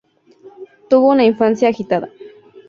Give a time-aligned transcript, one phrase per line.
[0.89, 2.09] Tuvo una infancia agitada.